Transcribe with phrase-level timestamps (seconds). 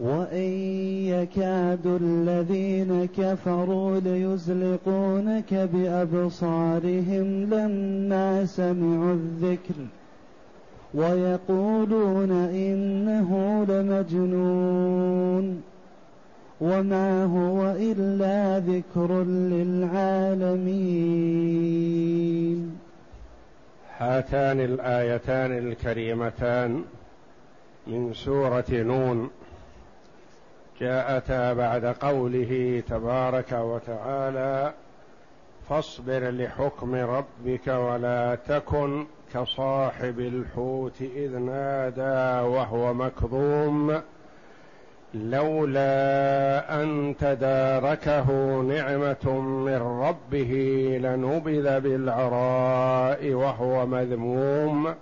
[0.00, 0.52] وإن
[1.04, 9.74] يكاد الذين كفروا ليزلقونك بأبصارهم لما سمعوا الذكر
[10.94, 15.62] ويقولون إنه لمجنون
[16.60, 20.78] وما هو إلا ذكر للعالمين
[23.98, 26.84] هاتان الآيتان الكريمتان
[27.86, 29.30] من سورة نون
[30.80, 34.72] جاءتا بعد قوله تبارك وتعالى
[35.68, 44.00] فاصبر لحكم ربك ولا تكن كصاحب الحوت إذ نادى وهو مكظوم
[45.14, 50.52] لولا أن تداركه نعمة من ربه
[51.02, 54.94] لنبذ بالعراء وهو مذموم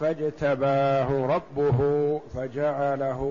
[0.00, 3.22] فاجتباه ربه فجعله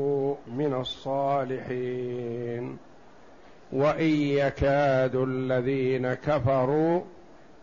[0.47, 2.77] من الصالحين.
[3.73, 7.01] وإن يكاد الذين كفروا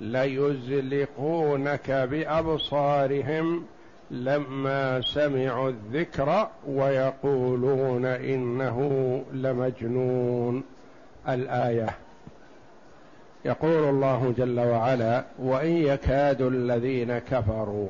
[0.00, 3.64] ليزلقونك بأبصارهم
[4.10, 8.78] لما سمعوا الذكر ويقولون إنه
[9.32, 10.62] لمجنون.
[11.28, 11.88] الآية.
[13.44, 17.88] يقول الله جل وعلا وإن يكاد الذين كفروا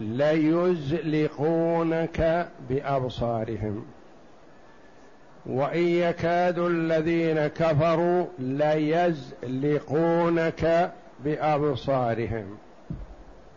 [0.00, 1.38] ليزلقونك
[2.68, 3.84] بأبصارهم.
[5.46, 9.82] وإن يكاد الذين كفروا ليزلقونك
[11.24, 12.58] بأبصارهم.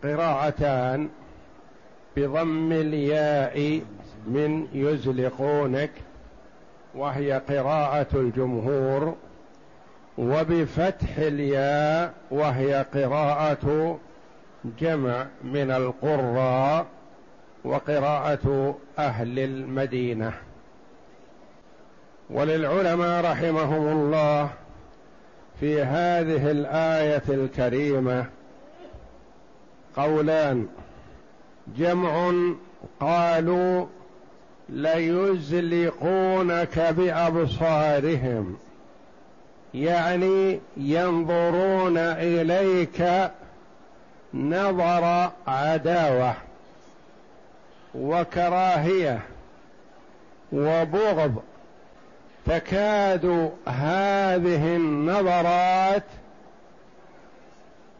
[0.04, 1.08] قراءتان
[2.16, 3.80] بضم الياء
[4.26, 5.90] من يزلقونك
[6.94, 9.14] وهي قراءة الجمهور
[10.18, 13.98] وبفتح الياء وهي قراءة
[14.64, 16.86] جمع من القراء
[17.64, 20.32] وقراءة أهل المدينة.
[22.30, 24.50] وللعلماء رحمهم الله
[25.60, 28.26] في هذه الآية الكريمة
[29.96, 30.66] قولان
[31.76, 32.32] جمع
[33.00, 33.86] قالوا
[34.68, 35.98] ليزلقونك
[36.78, 38.56] بأبصارهم
[39.74, 43.30] يعني ينظرون إليك
[44.34, 46.34] نظر عداوة
[47.94, 49.20] وكراهية
[50.52, 51.42] وبغض
[52.46, 56.04] تكاد هذه النظرات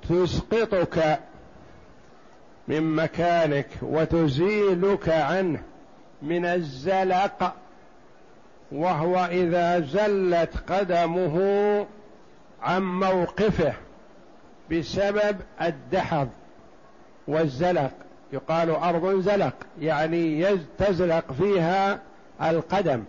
[0.08, 1.20] تسقطك
[2.69, 5.62] من مكانك وتزيلك عنه
[6.22, 7.54] من الزلق
[8.72, 11.36] وهو إذا زلت قدمه
[12.62, 13.72] عن موقفه.
[14.70, 16.28] بسبب الدحض
[17.28, 17.91] والزلق.
[18.32, 22.00] يقال أرض زلق يعني تزلق فيها
[22.42, 23.04] القدم.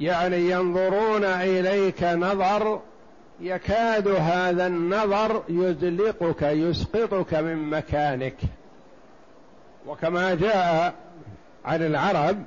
[0.00, 2.80] يعني ينظرون إليك نظر
[3.40, 8.36] يكاد هذا النظر يزلقك يسقطك من مكانك.
[9.86, 10.94] وكما جاء
[11.64, 12.44] عن العرب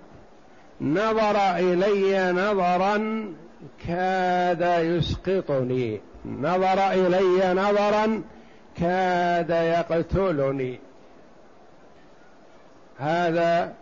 [0.81, 3.25] نظر إلي نظرا
[3.88, 6.01] كاد يسقطني.
[6.25, 8.22] نظر إلي نظرا
[8.79, 10.79] كاد يقتلني.
[12.97, 13.73] هذا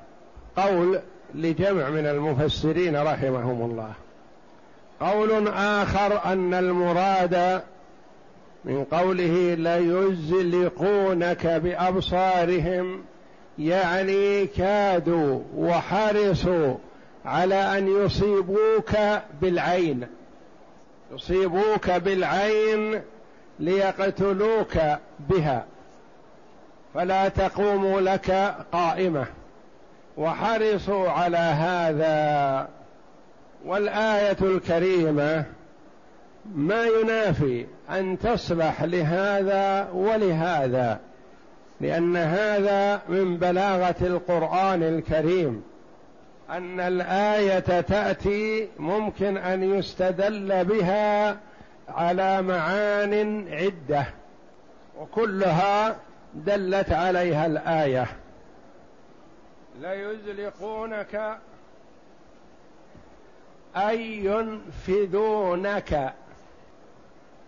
[0.58, 1.00] قول
[1.36, 3.94] لجمع من المفسرين رحمهم الله.
[5.00, 7.62] قول آخر أن المراد
[8.66, 13.04] من قوله ليزلقونك بأبصارهم
[13.60, 16.76] يعني كادوا وحرصوا
[17.26, 18.92] على أن يصيبوك
[19.42, 20.08] بالعين.
[21.16, 23.02] يصيبوك بالعين
[23.60, 24.78] ليقتلوك
[25.20, 25.66] بها
[26.94, 29.26] فلا تقوم لك قائمة
[30.18, 32.68] وحرصوا على هذا
[33.66, 35.46] والآية الكريمة
[36.56, 41.00] ما ينافي أن تصلح لهذا ولهذا
[41.82, 45.64] لأن هذا من بلاغة القرآن الكريم
[46.50, 51.38] أن الآية تأتي ممكن أن يستدل بها
[51.90, 54.06] على معان عدة
[54.98, 55.96] وكلها
[56.34, 58.08] دلت عليها الآية.
[59.82, 61.38] ليزلقونك
[63.76, 66.14] أي ينفذونك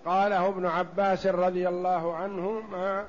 [0.05, 3.05] قاله ابن عباس رضي الله عنهما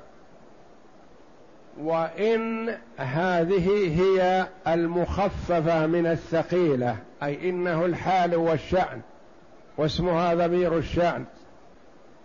[1.79, 9.01] وإن هذه هي المخففة من الثقيلة أي إنه الحال والشأن
[9.77, 11.25] واسمها ضمير الشأن.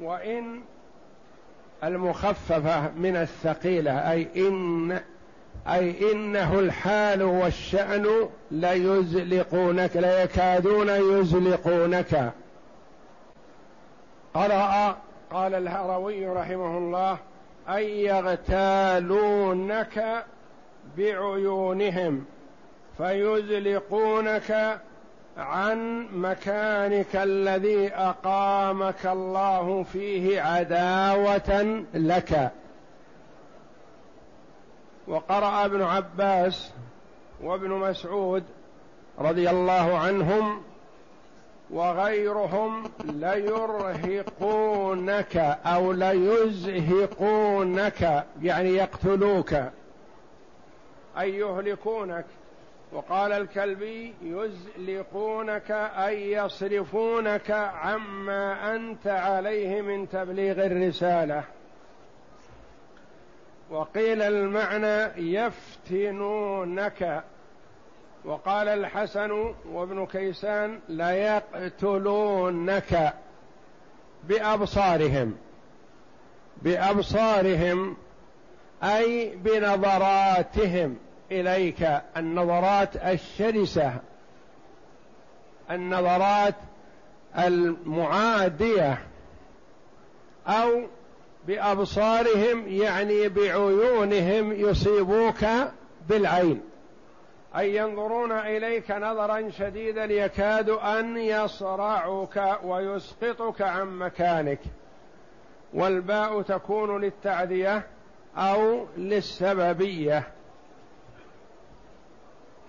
[0.01, 0.61] وإن
[1.85, 5.01] المخففة من الثقيلة أي إن
[5.69, 12.33] أي إنه الحال والشأن ليزلقونك ليكادون يزلقونك.
[14.35, 14.97] قرأ
[15.31, 17.19] قال الهروي رحمه الله
[17.69, 19.55] أي يغتالونك
[20.97, 22.25] بعيونهم
[22.97, 24.81] فيزلقونك
[25.37, 32.53] عن مكانك الذي أقامك الله فيه عداوة لك.
[35.09, 36.73] وقرأ ابن عباس
[37.43, 38.45] وابن مسعود
[39.19, 40.63] رضي الله عنهم
[41.71, 44.57] وغيرهم ليرهقونك
[45.67, 47.45] أو ليزهقونك
[48.43, 49.55] يعني يقتلوك.
[51.19, 52.25] أي يهلكونك.
[52.93, 61.45] وقال الكلبي يزلقونك أي يصرفونك عما أنت عليه من تبليغ الرسالة.
[63.71, 67.25] وقيل المعنى يفتنونك.
[68.25, 72.25] وقال الحسن وابن كيسان ليقتلونك
[74.29, 75.37] بأبصارهم.
[76.63, 77.97] بأبصارهم
[78.83, 80.97] أي بنظراتهم
[81.33, 81.89] إليك.
[82.17, 83.93] النظرات الشرسة
[85.71, 86.55] النظرات
[87.39, 88.99] المعادية
[90.47, 90.83] أو
[91.47, 95.45] بأبصارهم يعني بعيونهم يصيبوك
[96.09, 96.61] بالعين.
[97.57, 104.61] اي ينظرون إليك نظرا شديدا يكاد أن يصرعك ويسقطك عن مكانك.
[105.75, 107.87] والباء تكون للتعديه
[108.37, 110.29] أو للسببية.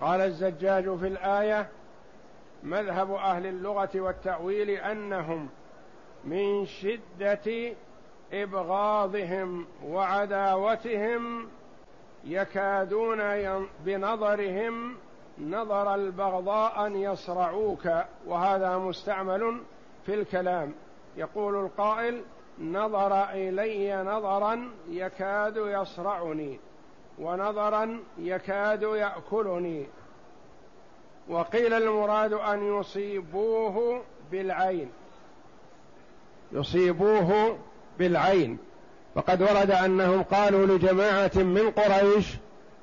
[0.01, 1.67] قال الزجاج في الآية
[2.63, 5.49] مذهب أهل اللغة والتأويل أنهم
[6.23, 7.73] من شدة
[8.33, 11.47] إبغاضهم وعداوتهم
[12.25, 13.19] يكادون
[13.85, 14.95] بنظرهم
[15.39, 17.89] نظر البغضاء أن يصرعوك
[18.25, 19.61] وهذا مستعمل
[20.05, 20.73] في الكلام.
[21.17, 22.21] يقول القائل
[22.59, 26.59] نظر إلي نظرا يكاد يصرعني
[27.19, 29.85] ونظرا يكاد يأكلني.
[31.29, 34.01] وقيل المراد أن يصيبوه
[34.31, 34.91] بالعين.
[36.51, 37.57] يصيبوه
[37.99, 38.57] بالعين.
[39.15, 42.25] وقد ورد أنهم قالوا لجماعة من قريش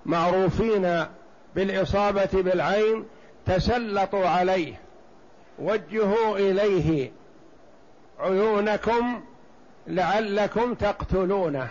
[0.06, 1.04] معروفين
[1.54, 3.04] بالإصابة بالعين
[3.46, 4.80] تسلطوا عليه
[5.58, 7.10] وجهوا إليه
[8.20, 9.20] عيونكم
[9.86, 11.68] لعلكم تقتلونه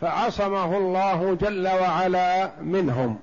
[0.00, 3.18] فعصمه الله جل وعلا منهم.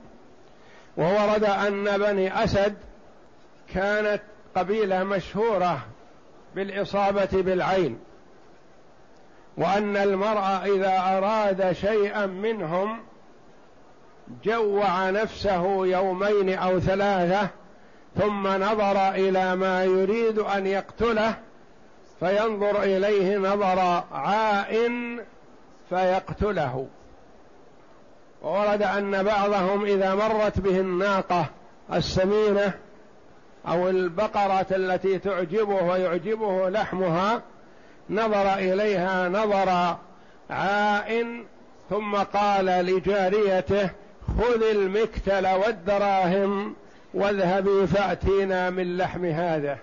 [0.98, 2.75] وورد أن بني أسد
[3.74, 4.21] كانت
[4.56, 5.80] قبيلة مشهورة
[6.56, 8.00] بالإصابة بالعين.
[9.57, 13.00] وأن المرء إذا أراد شيئا منهم
[14.44, 17.48] جوع نفسه يومين أو ثلاثة
[18.15, 21.36] ثم نظر إلى ما يريد أن يقتله
[22.20, 25.20] فينظر إليه نظر عائن
[25.89, 26.88] فيقتله.
[28.41, 31.46] وورد أن بعضهم إذا مرت به الناقة
[31.93, 32.74] السمينة
[33.67, 37.41] أو البقرة التي تعجبه ويعجبه لحمها
[38.10, 39.98] نظر إليها نظر
[40.50, 41.44] عائن
[41.90, 43.90] ثم قال لجاريته
[44.38, 46.76] خذ المكتل والدراهم
[47.14, 49.78] واذهبي فأتينا من لحم هذا.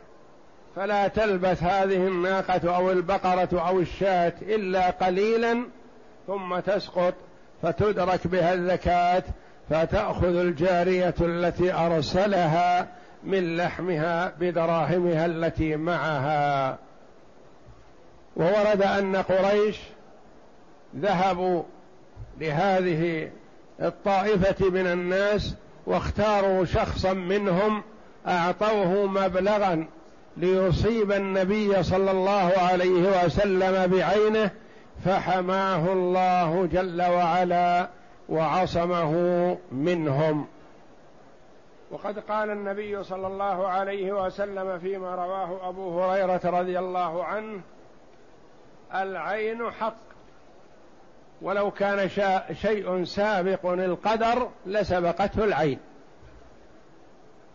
[0.77, 5.65] فلا تلبث هذه الناقة أو البقرة أو الشاة إلا قليلا
[6.27, 7.15] ثم تسقط
[7.63, 9.23] فتدرك بها الزكاة
[9.71, 12.87] فتأخذ الجارية التي أرسلها
[13.25, 16.79] من لحمها بدراهمها التي معها.
[18.37, 19.81] وورد أن قريش
[20.97, 21.63] ذهبوا
[22.41, 23.31] لهذه
[23.83, 25.55] الطائفة من الناس
[25.87, 27.83] واختاروا شخصا منهم
[28.27, 29.87] أعطوه مبلغا
[30.37, 34.51] ليصيب النبي صلى الله عليه وسلم بعينه
[35.05, 37.89] فحماه الله جل وعلا
[38.29, 39.13] وعصمه
[39.73, 40.47] منهم.
[41.91, 47.61] وقد قال النبي صلى الله عليه وسلم فيما رواه أبو هريرة رضي الله عنه
[48.95, 49.97] العين حق.
[51.43, 52.09] ولو كان
[52.53, 55.79] شيء سابق القدر لسبقته العين.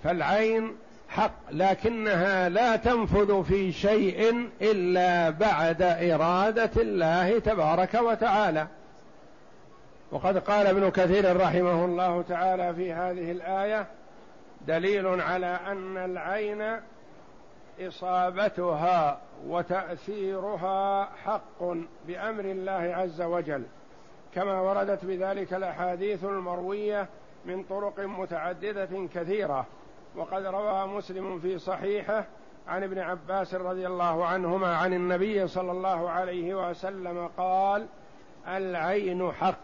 [0.04, 0.78] فالعين
[1.10, 8.68] حق لكنها لا تنفذ في شيء إلا بعد إرادة الله تبارك وتعالى.
[10.12, 13.88] وقد قال ابن كثير رحمه الله تعالى في هذه الآية
[14.68, 16.80] دليل على أن العين
[17.88, 21.64] إصابتها وتأثيرها حق
[22.08, 23.64] بأمر الله عز وجل
[24.36, 27.08] كما وردت بذلك الأحاديث المروية
[27.46, 29.66] من طرق متعددة كثيرة.
[30.16, 32.26] وقد روى مسلم في صحيحه
[32.68, 37.86] عن ابن عباس رضي الله عنهما عن النبي صلى الله عليه وسلم قال
[38.48, 39.60] العين حق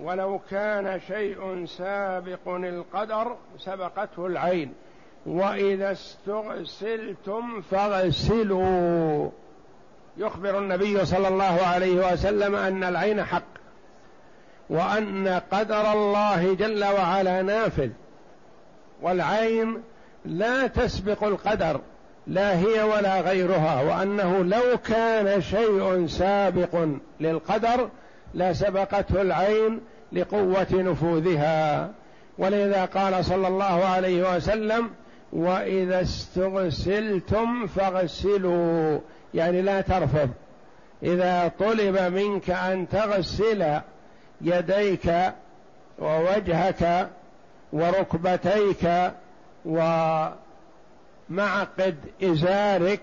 [0.00, 4.74] ولو كان شيء سابق القدر سبقته العين
[5.26, 9.30] وإذا استغسلتم فاغسلوا.
[10.18, 13.42] يخبر النبي صلى الله عليه وسلم أن العين حق
[14.70, 17.90] وأن قدر الله جل وعلا نافذ
[19.02, 19.82] والعين
[20.24, 21.80] لا تسبق القدر
[22.26, 26.86] لا هي ولا غيرها وأنه لو كان شيء سابق
[27.20, 27.88] للقدر
[28.34, 29.80] لسبقته العين
[30.12, 31.90] لقوة نفوذها.
[32.38, 34.90] ولذا قال صلى الله عليه وسلم
[35.32, 38.98] وإذا استغسلتم فاغسلوا
[39.34, 40.30] يعني لا ترفض.
[41.02, 43.80] إذا طلب منك أن تغسل
[44.40, 45.12] يديك
[45.98, 47.10] ووجهك
[47.72, 49.12] وركبتيك
[49.64, 50.36] ومعقد
[52.22, 53.02] إزارك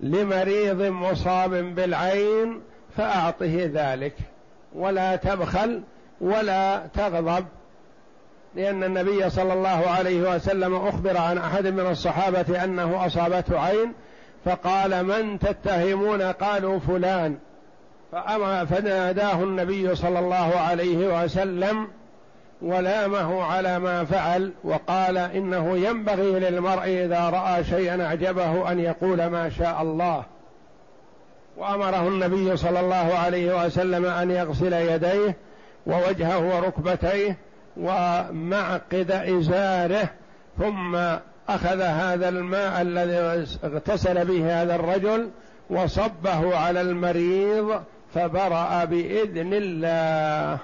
[0.00, 2.60] لمريض مصاب بالعين
[2.96, 4.14] فأعطه ذلك.
[4.74, 5.82] ولا تبخل
[6.20, 7.44] ولا تغضب.
[8.56, 13.92] لأن النبي صلى الله عليه وسلم أخبر عن أحد من الصحابة أنه أصابته عين
[14.44, 17.36] فقال من تتهمون؟ قالوا فلان.
[18.12, 21.88] فأما فناداه النبي صلى الله عليه وسلم
[22.62, 29.50] ولامه على ما فعل وقال إنه ينبغي للمرء إذا رأى شيئا أعجبه أن يقول ما
[29.50, 30.24] شاء الله.
[31.56, 35.36] وأمره النبي صلى الله عليه وسلم أن يغسل يديه
[35.86, 37.36] ووجهه وركبتيه
[37.76, 40.08] ومعقد إزاره
[40.58, 40.96] ثم
[41.48, 45.30] أخذ هذا الماء الذي اغتسل به هذا الرجل
[45.70, 47.82] وصبه على المريض
[48.14, 50.58] فبرأ بإذن الله.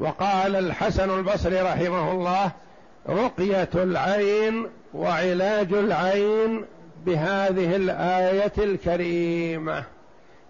[0.00, 2.50] وقال الحسن البصري رحمه الله
[3.08, 6.64] رقية العين وعلاج العين
[7.06, 9.84] بهذه الآية الكريمة.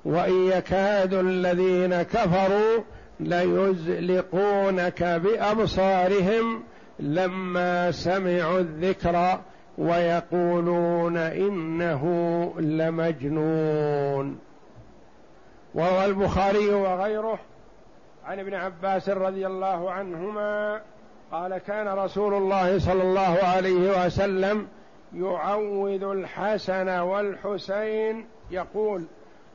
[0.04, 2.82] وإن يكاد الذين كفروا
[3.20, 6.62] ليزلقونك بأبصارهم
[6.98, 9.40] لما سمعوا الذكر
[9.78, 12.04] ويقولون إنه
[12.58, 14.38] لمجنون.
[15.74, 17.38] وروى البخاري وغيره.
[18.24, 20.80] عن ابن عباس رضي الله عنهما
[21.32, 24.66] قال كان رسول الله صلى الله عليه وسلم
[25.14, 29.04] يعوذ الحسن والحسين يقول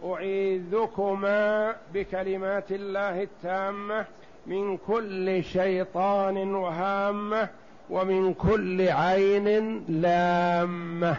[0.06, 4.06] أعيذكما بكلمات الله التامة
[4.48, 7.50] من كل شيطان وهامه
[7.90, 11.18] ومن كل عين لامة.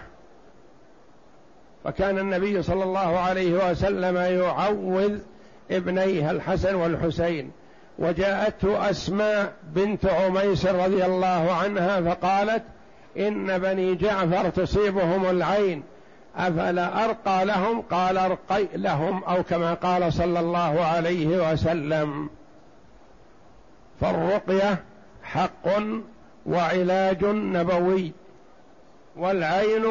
[1.84, 5.18] فكان النبي صلى الله عليه وسلم يعوذ
[5.70, 7.50] ابنيه الحسن والحسين.
[7.98, 12.62] وجاءته أسماء بنت عميس رضي الله عنها فقالت
[13.18, 15.82] إن بني جعفر تصيبهم العين.
[16.36, 22.28] أفلا أرقى لهم؟ قال أرقي لهم أو كما قال صلى الله عليه وسلم.
[24.00, 24.82] فالرقية
[25.22, 25.68] حق
[26.46, 28.12] وعلاج نبوي
[29.16, 29.84] والعين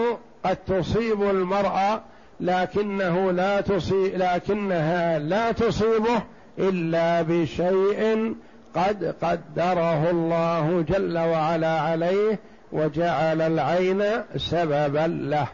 [0.43, 2.01] قد تصيب المرأة
[2.39, 6.23] لكنه لا تصيب لكنها لا تصيبه
[6.59, 8.35] إلا بشيء
[8.75, 12.39] قد قدره الله جل وعلا عليه
[12.71, 14.03] وجعل العين
[14.37, 15.47] سببا له.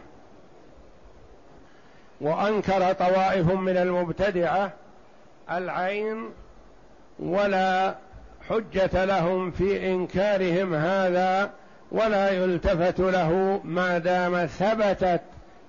[2.22, 4.72] وأنكر طوائف من المبتدعة
[5.50, 6.30] العين
[7.18, 7.94] ولا
[8.48, 11.50] حجة لهم في إنكارهم هذا
[11.92, 15.20] ولا يلتفت له ما دام ثبتت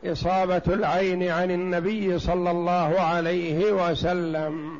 [0.05, 4.79] إصابة العين عن النبي صلى الله عليه وسلم.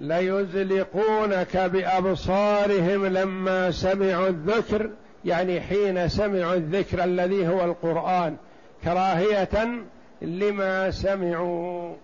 [0.00, 4.90] ليزلقونك بأبصارهم لما سمعوا الذكر
[5.24, 8.36] يعني حين سمعوا الذكر الذي هو القرآن
[8.84, 9.68] كراهية
[10.22, 11.94] لما سمعوا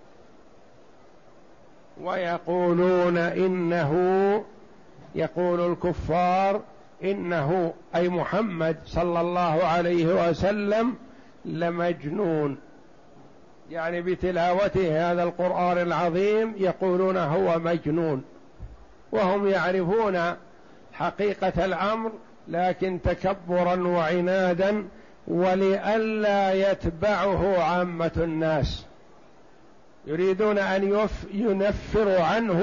[2.02, 3.94] ويقولون إنه
[5.14, 6.60] يقول الكفار
[7.04, 10.94] إنه أي محمد صلى الله عليه وسلم
[11.44, 12.58] لمجنون.
[13.70, 18.24] يعني بتلاوته هذا القرآن العظيم يقولون هو مجنون.
[19.12, 20.34] وهم يعرفون
[20.92, 22.12] حقيقة الأمر
[22.48, 24.84] لكن تكبرا وعنادا
[25.28, 28.84] ولئلا يتبعه عامة الناس.
[30.06, 32.62] يريدون أن ينفروا عنه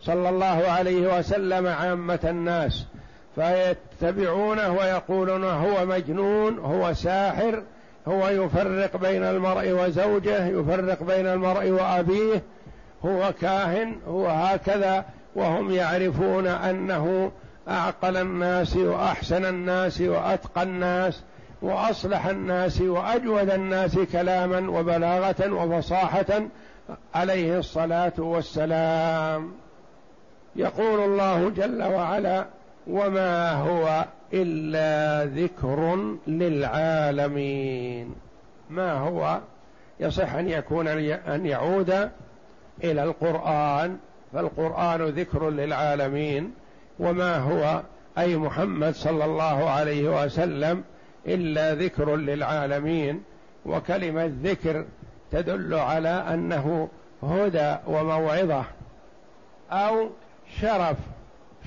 [0.00, 2.86] صلى الله عليه وسلم عامة الناس.
[3.34, 7.62] فيتبعونه ويقولون هو مجنون هو ساحر
[8.08, 12.42] هو يفرق بين المرء وزوجه يفرق بين المرء وأبيه
[13.04, 15.04] هو كاهن هو هكذا.
[15.34, 17.32] وهم يعرفون أنه
[17.68, 21.22] أعقل الناس وأحسن الناس وأتقى الناس.
[21.62, 26.42] وأصلح الناس وأجود الناس كلاما وبلاغة وفصاحة
[27.14, 29.52] عليه الصلاة والسلام.
[30.56, 32.46] يقول الله جل وعلا
[32.86, 35.96] وما هو إلا ذكر
[36.26, 38.14] للعالمين
[38.70, 39.40] ما هو؟
[40.00, 42.10] يصح أن يكون أن يعود
[42.84, 43.98] إلى القرآن.
[44.32, 46.54] فالقرآن ذكر للعالمين.
[46.98, 47.82] وما هو؟
[48.18, 50.84] أي محمد صلى الله عليه وسلم
[51.26, 53.22] إلا ذكر للعالمين
[53.66, 54.84] وكلمة ذكر
[55.32, 56.88] تدل على أنه
[57.22, 58.64] هدى وموعظة
[59.70, 60.10] أو
[60.60, 60.96] شرف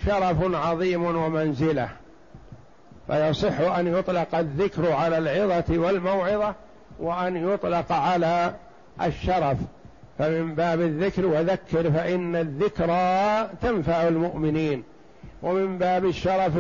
[0.06, 1.90] شرف عظيم ومنزلة.
[3.08, 6.56] فيصح أن يطلق الذكر على العظة والموعظة
[7.00, 8.54] وأن يطلق على
[9.02, 9.58] الشرف.
[10.20, 14.84] فمن باب الذكر وذكر فإن الذكرى تنفع المؤمنين.
[15.44, 16.54] ومن باب الشرف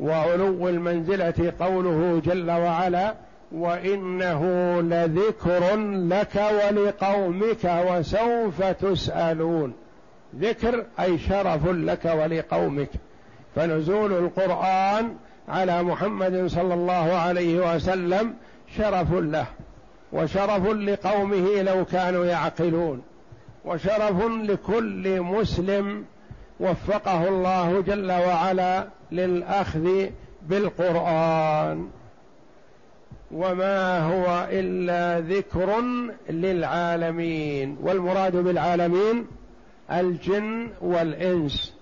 [0.00, 3.14] وعلو المنزلة قوله جل وعلا
[3.52, 4.42] وإنه
[4.80, 5.76] لذكر
[6.10, 9.72] لك ولقومك وسوف تسألون.
[10.40, 12.90] ذكر أي شرف لك ولقومك.
[13.54, 15.14] فنزول القرآن
[15.48, 18.34] على محمد صلى الله عليه وسلم
[18.76, 19.46] شرف له
[20.12, 23.02] وشرف لقومه لو كانوا يعقلون
[23.64, 26.04] وشرف لكل مسلم
[26.60, 30.06] وفقه الله جل وعلا للأخذ
[30.42, 31.88] بالقرآن.
[33.32, 35.80] وما هو إلا ذكر
[36.30, 37.76] للعالمين.
[37.82, 39.26] والمراد بالعالمين
[39.92, 41.74] الجن والإنس.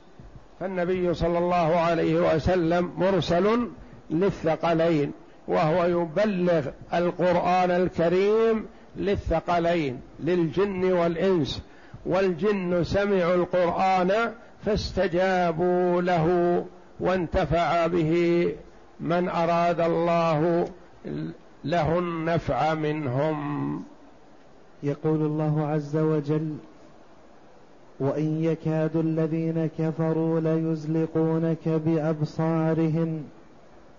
[0.61, 3.69] فالنبي صلى الله عليه وسلم مرسل
[4.11, 5.13] للثقلين
[5.49, 11.63] وهو يبلغ القرآن الكريم للثقلين للجن والإنس.
[12.07, 14.33] والجن سمعوا القرآن
[14.65, 16.27] فاستجابوا له
[17.01, 18.55] وانتفع به
[19.01, 20.69] من أراد الله
[21.65, 23.83] له النفع منهم.
[24.83, 26.57] يقول الله عز وجل
[28.01, 33.23] وإن يكاد الذين كفروا ليزلقونك بأبصارهم.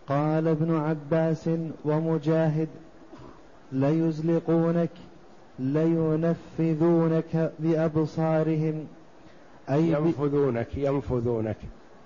[0.07, 1.49] قال ابن عباس
[1.85, 2.67] ومجاهد
[3.71, 4.89] ليزلقونك
[5.59, 8.87] لينفذونك بأبصارهم.
[9.69, 11.57] أي ينفذونك ينفذونك.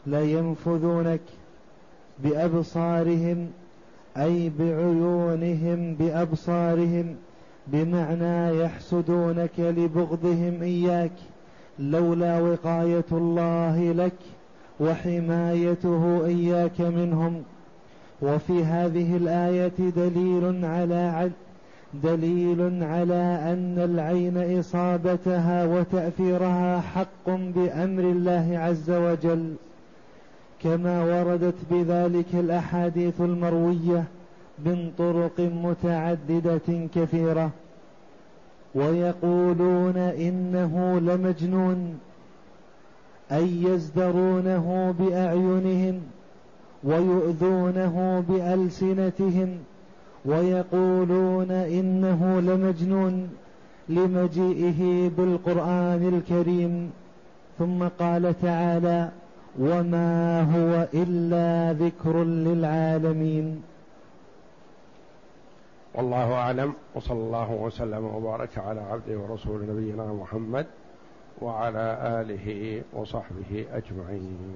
[0.06, 1.22] لينفذونك
[2.20, 3.48] بأبصارهم
[4.18, 7.16] أي بعيونهم بأبصارهم
[7.68, 11.12] بمعنى يحسدونك لبغضهم إياك.
[11.80, 14.20] لولا وقاية الله لك
[14.80, 17.44] وحمايته إياك منهم.
[18.22, 20.96] وفي هذه الآية دليل على
[21.94, 29.54] دليل على أن العين إصابتها وتأثيرها حق بأمر الله عز وجل
[30.64, 34.04] كما وردت بذلك الأحاديث المروية
[34.66, 37.50] من طرق متعددة كثيرة.
[38.76, 42.00] ويقولون إنه لمجنون
[43.32, 46.02] أي يزدرونه بأعينهم
[46.84, 49.58] ويؤذونه بألسنتهم.
[50.28, 53.30] ويقولون إنه لمجنون
[53.90, 56.92] لمجيئه بالقرآن الكريم.
[57.60, 59.10] ثم قال تعالى
[59.60, 63.64] وما هو إلا ذكر للعالمين.
[65.96, 70.66] والله أعلم وصلى الله وسلم وبارك على عبده ورسول نبينا محمد
[71.42, 71.86] وعلى
[72.22, 74.54] آله وصحبه أجمعين.